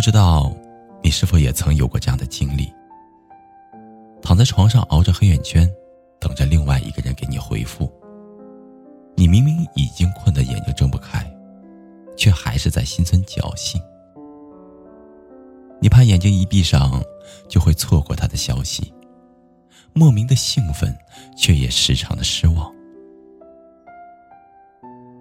[0.00, 0.50] 不知道
[1.02, 2.72] 你是否也曾有过这样的经历？
[4.22, 5.70] 躺在床上熬着黑眼圈，
[6.18, 7.92] 等着另外一个人给你回复。
[9.14, 11.30] 你明明已经困得眼睛睁不开，
[12.16, 13.78] 却还是在心存侥幸。
[15.82, 17.04] 你怕眼睛一闭上
[17.46, 18.90] 就会错过他的消息，
[19.92, 20.96] 莫名的兴奋，
[21.36, 22.74] 却也时常的失望。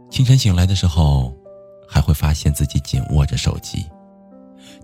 [0.10, 1.36] 清晨醒来的时候，
[1.86, 3.86] 还会发现自己紧握着手机。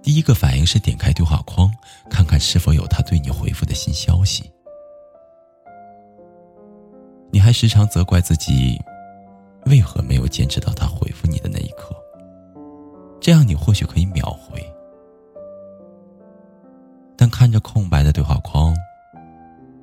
[0.06, 1.74] 第一个反应是点开对话框，
[2.12, 4.52] 看看是否有他对你回复的新消息。
[7.32, 8.80] 你还时常责怪自己，
[9.66, 11.96] 为何没有坚持到他回复你的那一刻？
[13.20, 14.64] 这样你或许可以秒回。
[17.18, 18.76] 但看着空白的对话框，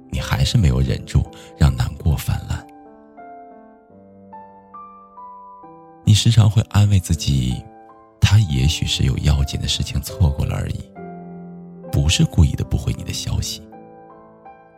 [0.09, 1.29] 你还是没有忍住
[1.59, 2.65] 让难过泛滥。
[6.05, 7.61] 你时常会安慰自己。
[8.33, 10.81] 他也许是有要紧的事情错过了而已，
[11.93, 13.61] 不是故意的不回你的消息。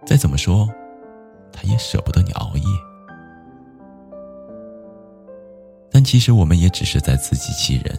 [0.05, 0.69] 再怎么说，
[1.52, 2.64] 他也舍不得你熬夜。
[5.88, 7.97] 但其实我们也只是在自欺欺人，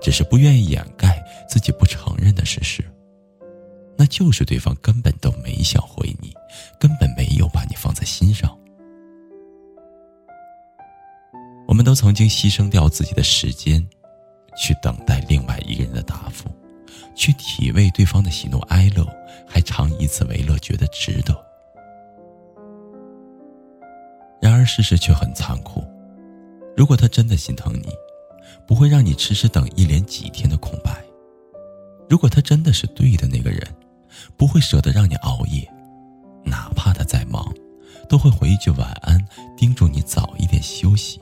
[0.00, 2.82] 只是不愿意掩盖自己不承认的事实，
[3.98, 6.32] 那就是对方根本都没想回你，
[6.80, 8.58] 根本没有把你放在心上。
[11.68, 13.86] 我们都曾经牺牲掉自己的时间。
[14.56, 16.48] 去等待另外一个人的答复，
[17.14, 19.06] 去体味对方的喜怒哀乐，
[19.46, 21.34] 还常以此为乐，觉得值得。
[24.40, 25.82] 然而事实却很残酷，
[26.76, 27.88] 如果他真的心疼你，
[28.66, 30.92] 不会让你迟迟等一连几天的空白；
[32.08, 33.60] 如果他真的是对的那个人，
[34.36, 35.66] 不会舍得让你熬夜，
[36.44, 37.52] 哪怕他再忙，
[38.08, 39.18] 都会回一句晚安，
[39.56, 41.18] 叮嘱你早一点休息。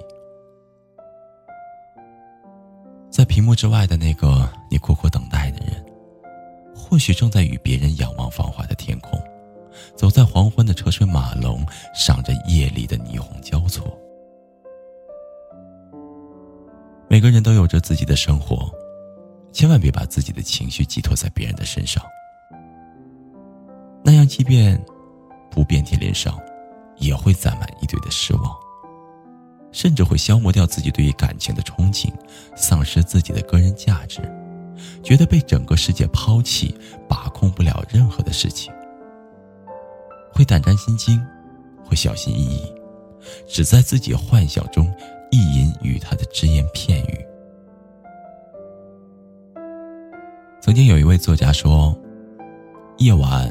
[3.33, 5.83] 屏幕之外的那个你苦苦等待的人，
[6.77, 9.19] 或许正在与别人仰望繁华的天空，
[9.97, 13.99] 走在黄昏的车水马龙，赏着夜里的霓虹交错。
[17.09, 18.71] 每个人都有着自己的生活，
[19.51, 22.05] 千万别把自己的情绪寄托在别人的身上，
[24.05, 24.79] 那样即便
[25.51, 26.39] 不遍体鳞伤，
[26.99, 28.62] 也会攒满一堆的失望。
[29.73, 32.13] 甚至会消磨掉自己对于感情的憧憬，
[32.55, 34.21] 丧失自己的个人价值，
[35.03, 36.77] 觉得被整个世界抛弃，
[37.09, 38.73] 把控不了任何的事情，
[40.33, 41.21] 会胆战心惊，
[41.83, 42.73] 会小心翼翼，
[43.49, 44.87] 只在自己幻想中
[45.31, 47.27] 意淫与他的只言片语。
[50.61, 51.99] 曾经有一位作家说
[52.99, 53.51] ：“夜晚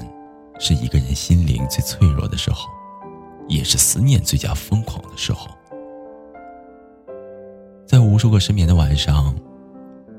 [0.59, 2.70] 是一个人心灵最脆弱的时候，
[3.50, 5.50] 也是思念最加疯狂的时候。”
[7.91, 9.35] 在无数个失眠的晚上，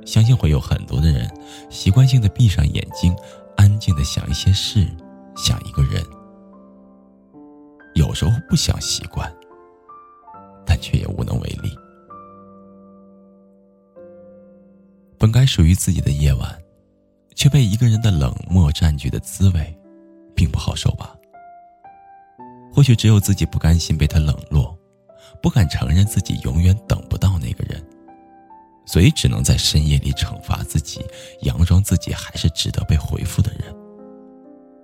[0.05, 1.27] 相信会有很多的人
[1.71, 3.17] 习惯性的闭上眼睛，
[3.57, 4.87] 安静的想一些事，
[5.35, 6.05] 想一个人。
[7.95, 9.35] 有时候不想习惯，
[10.67, 11.71] 但却也无能为力。
[15.17, 16.55] 本该属于自己的夜晚，
[17.35, 19.75] 却被一个人的冷漠占据的滋味，
[20.37, 21.17] 并不好受吧？
[22.71, 24.79] 或许只有自己不甘心被他冷落。
[25.43, 27.85] 不敢承认自己永远等不到那个人，
[28.87, 31.05] 所以只能在深夜里惩罚自己，
[31.43, 33.75] 佯装自己还是值得被回复的人，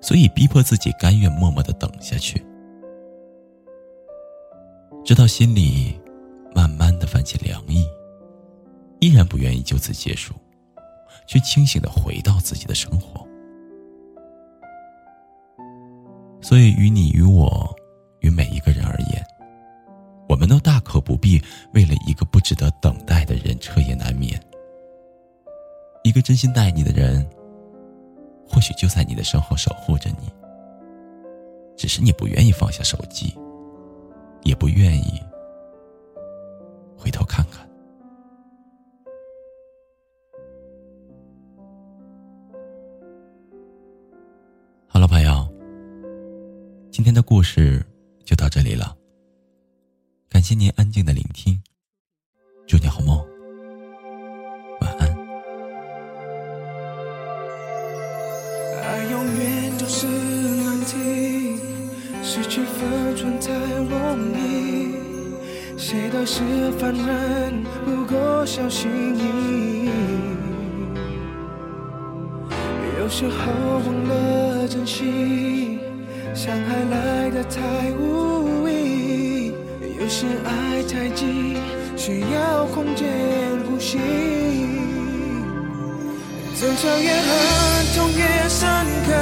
[0.00, 2.44] 所以逼迫自己甘愿默默的等下去，
[5.04, 5.98] 直到心里
[6.54, 7.86] 慢慢的泛起凉意，
[8.98, 10.34] 依然不愿意就此结束，
[11.28, 13.24] 却清醒的回到自己的生活。
[16.40, 17.74] 所以，于你与我，
[18.20, 19.07] 与每一个人而言。
[20.88, 21.38] 可不必
[21.74, 24.40] 为了一个不值得等待的人彻夜难眠。
[26.02, 27.28] 一个真心待你的人，
[28.48, 30.32] 或许就在你的身后守护着你。
[31.76, 33.36] 只是你不愿意放下手机，
[34.44, 35.22] 也不愿意
[36.96, 37.68] 回头看看。
[44.86, 45.46] 好了，朋友，
[46.90, 47.84] 今天的故事
[48.24, 48.97] 就到这里了。
[50.38, 51.60] 感谢您安静的聆听，
[52.64, 53.18] 祝你好梦，
[54.80, 55.08] 晚安。
[58.84, 61.58] 爱永远都是难题，
[62.22, 63.52] 失去分寸太
[63.82, 64.94] 容易，
[65.76, 69.90] 谁都是凡人，不够小心翼翼。
[73.00, 73.52] 有时候
[73.84, 75.80] 忘了珍惜，
[76.32, 78.87] 伤害来的太无意。
[80.08, 81.58] 是爱太急，
[81.94, 83.06] 需要空间
[83.68, 83.98] 呼吸。
[86.58, 87.28] 争吵越狠，
[87.94, 88.66] 痛越深
[89.06, 89.12] 刻，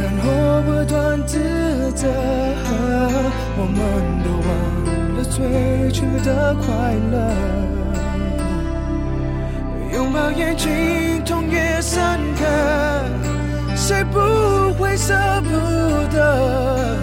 [0.00, 0.26] 然后
[0.62, 1.38] 不断自
[1.94, 2.08] 责。
[3.60, 3.78] 我们
[4.24, 4.50] 都忘
[5.18, 5.36] 了最
[5.92, 6.66] 初的快
[7.12, 7.14] 乐。
[9.94, 12.00] 拥抱越紧，痛越深
[12.34, 12.46] 刻，
[13.76, 14.18] 谁不
[14.82, 15.50] 会舍不
[16.16, 16.96] 得？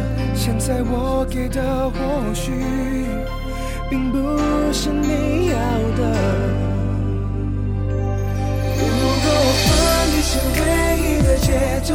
[0.65, 2.51] 在我给的或许
[3.87, 4.17] 并不
[4.73, 5.55] 是你要
[5.95, 6.01] 的。
[8.75, 8.83] 如
[9.21, 9.27] 果
[9.61, 9.69] 分
[10.09, 10.59] 离是唯
[10.97, 11.47] 一的解
[11.85, 11.93] 脱，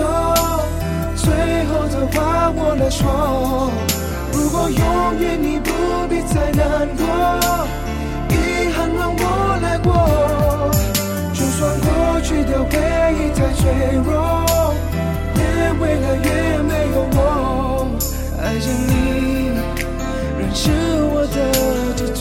[1.17, 1.27] 最
[1.65, 2.19] 后的话
[2.55, 3.03] 我来说。
[4.33, 5.59] 如果永远你
[20.63, 20.69] 是
[21.15, 21.37] 我的
[21.97, 22.05] 执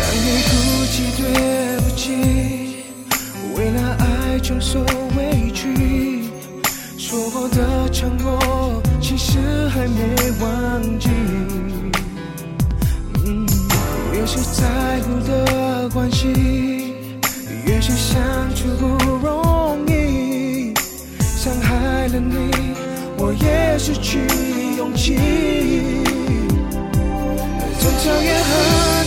[0.00, 0.50] 让你哭
[0.90, 1.22] 泣对
[1.80, 2.00] 不起，
[3.54, 4.80] 为了爱承受
[5.18, 6.30] 委屈，
[6.96, 9.38] 说过的承诺其实
[9.68, 10.00] 还没
[10.40, 11.10] 忘记。
[13.26, 13.46] 嗯，
[14.14, 16.94] 越是在乎的关系，
[17.66, 18.18] 越是相
[18.54, 18.86] 处不
[19.26, 20.72] 容易。
[21.20, 22.50] 伤害了你，
[23.18, 24.20] 我也失去
[24.82, 25.14] 勇气。
[27.78, 28.50] 争吵越狠，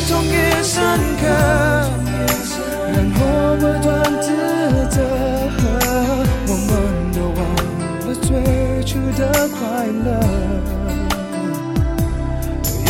[0.08, 0.74] 痛越深
[1.20, 1.24] 刻，
[2.94, 3.20] 然后
[3.58, 3.86] 不断
[4.22, 4.26] 自
[4.90, 4.98] 责。
[6.48, 6.72] 我们
[7.12, 7.40] 都忘
[8.08, 8.26] 了最
[8.86, 9.60] 初的快
[10.06, 10.08] 乐。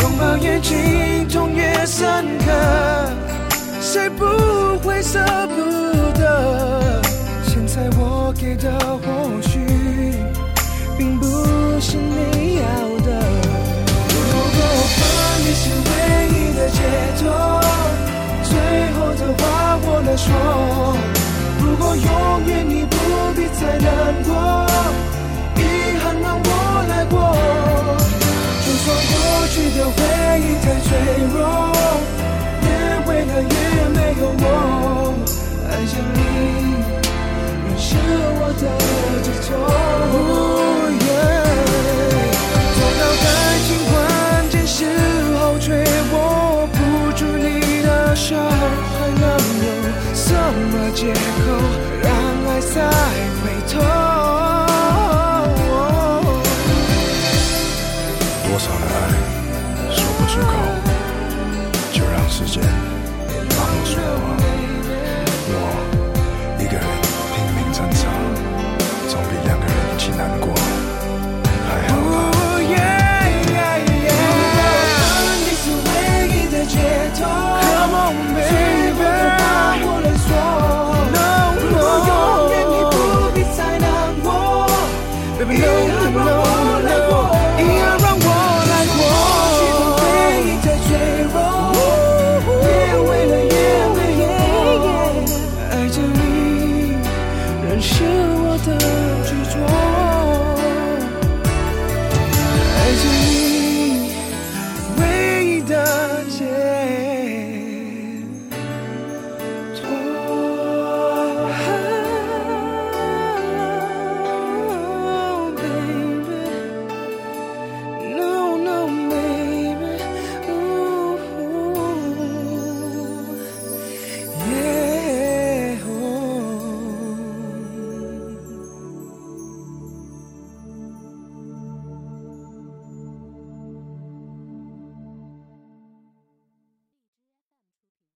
[0.16, 2.46] 抱越紧，痛越深刻，
[3.80, 4.24] 谁不
[4.78, 5.18] 会舍
[5.48, 5.56] 不
[6.20, 7.02] 得？
[7.48, 9.58] 现在我给的或许
[10.96, 11.26] 并不
[11.80, 12.35] 是你
[20.16, 20.96] 说。
[21.60, 22.96] 如果永远你不
[23.34, 23.86] 必再难
[24.24, 24.32] 过，
[25.56, 25.60] 遗
[26.02, 26.50] 憾让我
[26.88, 27.14] 来过。
[28.64, 29.12] 就算过
[29.48, 29.98] 去的回
[30.40, 30.88] 忆太脆
[31.32, 31.36] 弱，
[32.62, 32.66] 也
[33.06, 33.54] 为了越
[33.94, 34.44] 没有我，
[35.68, 36.18] 爱着你
[37.66, 37.88] 仍是
[38.38, 38.62] 我的
[39.22, 39.48] 执着。
[42.76, 43.24] 走到感
[43.66, 43.94] 情关
[44.50, 44.76] 键时
[45.38, 45.64] 候，却
[46.12, 46.14] 握
[46.72, 46.76] 不
[47.12, 47.46] 住你
[47.82, 48.34] 的手，
[50.92, 51.18] 借口
[52.02, 52.12] 让
[52.48, 52.90] 爱再
[53.42, 54.05] 回头？
[85.58, 86.45] No, no，